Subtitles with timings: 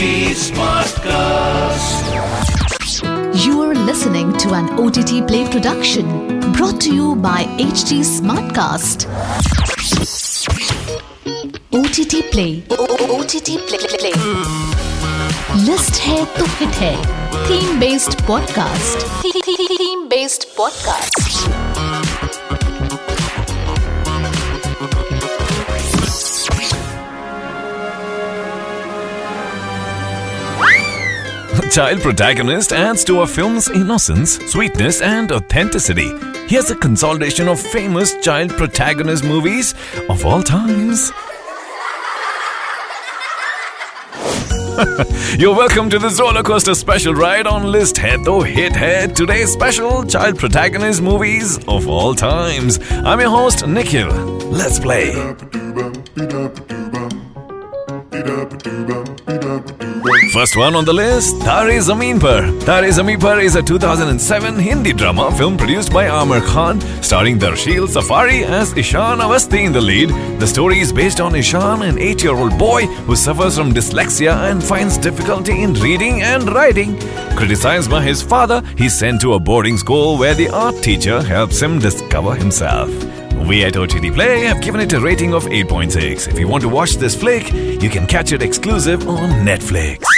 [0.00, 2.06] HT Smartcast.
[3.44, 6.06] You are listening to an OTT Play production
[6.52, 9.04] brought to you by HT Smartcast.
[11.80, 12.62] OTT Play.
[13.18, 13.84] OTT Play.
[13.98, 14.16] Play.
[15.66, 16.96] List है तो hit है
[17.48, 21.69] theme based podcast theme based podcast
[31.71, 36.11] Child protagonist adds to a film's innocence, sweetness, and authenticity.
[36.49, 39.73] Here's a consolidation of famous child protagonist movies
[40.09, 41.13] of all times.
[45.39, 49.07] You're welcome to this roller coaster special ride on List hai to hit hai.
[49.07, 52.79] Today's special child protagonist movies of all times.
[52.91, 54.09] I'm your host, Nikhil.
[54.49, 55.13] Let's play.
[60.31, 62.43] First one on the list, Taare Zameen Par.
[62.65, 67.85] Taare Zameen Par is a 2007 Hindi drama film produced by Aamir Khan, starring Darsheel
[67.85, 70.09] Safary as Ishaan Awasthi in the lead.
[70.39, 74.97] The story is based on Ishaan, an 8-year-old boy who suffers from dyslexia and finds
[74.97, 76.97] difficulty in reading and writing.
[77.35, 81.61] Criticized by his father, he's sent to a boarding school where the art teacher helps
[81.61, 82.89] him discover himself.
[83.47, 86.29] We at OTT Play have given it a rating of 8.6.
[86.29, 90.10] If you want to watch this flick, you can catch it exclusive on Netflix.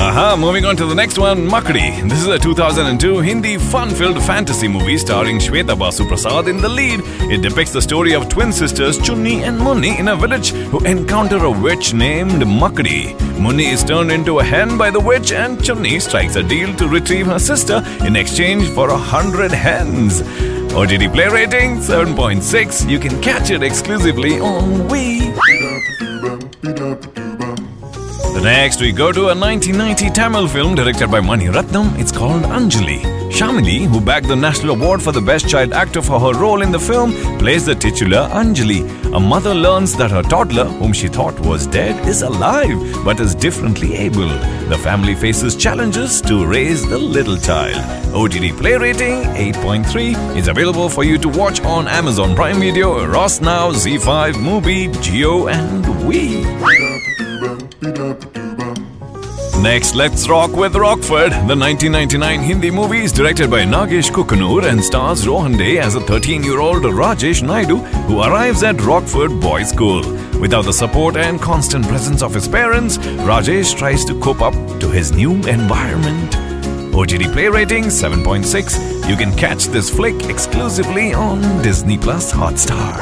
[0.00, 2.06] Aha, moving on to the next one, Makdee.
[2.08, 7.00] This is a 2002 Hindi fun-filled fantasy movie starring Shweta Basu Prasad in the lead.
[7.32, 11.42] It depicts the story of twin sisters Chunni and Munni in a village who encounter
[11.44, 13.16] a witch named Makdee.
[13.38, 16.88] Munni is turned into a hen by the witch and Chunni strikes a deal to
[16.88, 20.20] retrieve her sister in exchange for a hundred hens.
[20.74, 22.88] OTT Play rating 7.6.
[22.88, 25.32] You can catch it exclusively on Vi.
[28.38, 31.98] The next, we go to a 1990 Tamil film directed by Mani Ratnam.
[31.98, 33.00] It's called Anjali.
[33.32, 36.70] Shamili, who bagged the National Award for the Best Child Actor for her role in
[36.70, 38.82] the film, plays the titular Anjali.
[39.12, 43.34] A mother learns that her toddler, whom she thought was dead, is alive but is
[43.34, 44.28] differently able.
[44.68, 47.82] The family faces challenges to raise the little child.
[48.14, 53.40] OTT Play rating 8.3 is available for you to watch on Amazon Prime Video, Eros
[53.40, 57.07] Now, Zee5, Mubi, Jio, and Vi.
[59.62, 61.32] Next, let's rock with Rockford.
[61.32, 66.00] The 1999 Hindi movie is directed by Nagesh Kukunoor and stars Rohan Dey as a
[66.00, 70.02] 13-year-old Rajesh Naidu who arrives at Rockford Boys School.
[70.40, 74.88] Without the support and constant presence of his parents, Rajesh tries to cope up to
[74.90, 76.36] his new environment.
[76.94, 79.08] OTT Play rating 7.6.
[79.08, 83.00] You can catch this flick exclusively on Disney Plus Hotstar.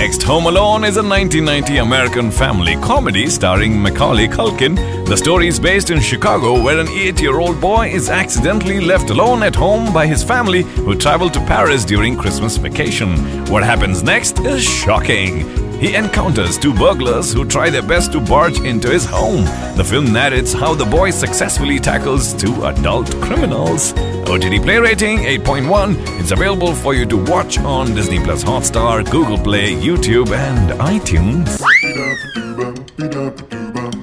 [0.00, 4.74] Next, Home Alone is a 1990 American family comedy starring Macaulay Culkin.
[5.06, 9.10] The story is based in Chicago, where an 8 year old boy is accidentally left
[9.10, 13.10] alone at home by his family who travel to Paris during Christmas vacation.
[13.50, 15.69] What happens next is shocking.
[15.80, 19.44] He encounters two burglars who try their best to barge into his home.
[19.78, 23.94] The film narrates how the boy successfully tackles two adult criminals.
[24.28, 26.20] OTT Play rating 8.1.
[26.20, 31.58] It's available for you to watch on Disney Plus Hotstar, Google Play, YouTube, and iTunes.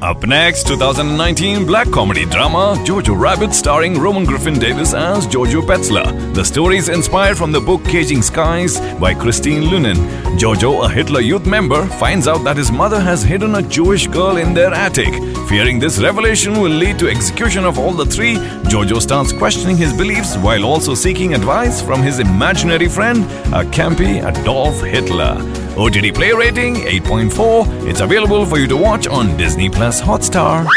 [0.08, 6.34] Up next, 2019 black comedy drama Jojo Rabbit starring Roman Griffin Davis as Jojo Betzler.
[6.34, 10.00] The story is inspired from the book Caging Skies by Christine Leunens.
[10.40, 14.38] Jojo, a Hitler Youth member, finds out that his mother has hidden a Jewish girl
[14.38, 15.14] in their attic.
[15.48, 18.36] Fearing this revelation will lead to execution of all the three,
[18.70, 24.22] Jojo starts questioning his beliefs while also seeking advice from his imaginary friend, a campy
[24.22, 25.38] Adolf Hitler.
[25.78, 27.88] OTT Play rating 8.4.
[27.88, 30.68] It's available for you to watch on Disney Plus Hotstar.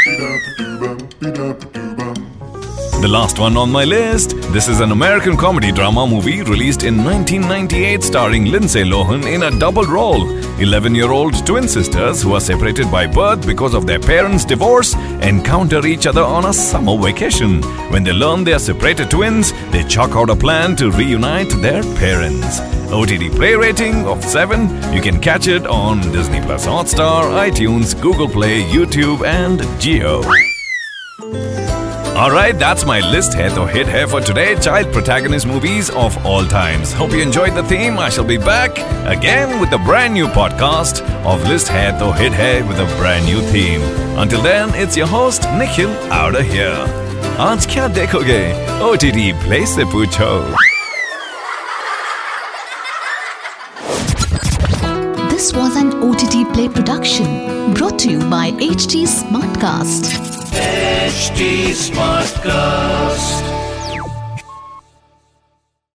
[3.01, 4.37] The last one on my list.
[4.53, 9.59] This is an American comedy drama movie released in 1998 starring Lindsay Lohan in a
[9.59, 10.27] double role.
[10.61, 14.93] 11 year old twin sisters who are separated by birth because of their parents' divorce
[15.23, 17.63] encounter each other on a summer vacation.
[17.89, 21.81] When they learn they are separated twins, they chalk out a plan to reunite their
[21.95, 22.59] parents.
[22.91, 24.93] OTT Play rating of 7.
[24.93, 30.50] You can catch it on Disney Plus Hotstar, iTunes, Google Play, YouTube, and Jio.
[32.21, 34.49] Alright, that's my list hai to hit hai for today.
[34.65, 36.93] Child protagonist movies of all times.
[36.93, 37.97] Hope you enjoyed the theme.
[37.97, 38.77] I shall be back
[39.13, 43.25] again with a brand new podcast of list hai to hit hai with a brand
[43.25, 43.81] new theme.
[44.19, 45.89] Until then, it's your host Nikhil
[46.19, 46.77] out of here.
[47.49, 48.41] आज क्या देखोगे
[48.89, 50.31] OTT play से पूछो
[55.31, 57.50] This was an OTT Play production
[57.91, 60.05] brought to you by HT Smartcast.
[60.53, 63.60] HT Smartcast.